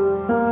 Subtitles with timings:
[0.00, 0.49] Música